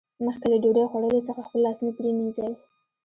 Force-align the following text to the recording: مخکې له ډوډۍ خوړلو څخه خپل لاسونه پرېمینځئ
مخکې 0.25 0.47
له 0.51 0.57
ډوډۍ 0.63 0.85
خوړلو 0.87 1.19
څخه 1.27 1.41
خپل 1.47 1.59
لاسونه 1.65 1.91
پرېمینځئ 1.97 2.51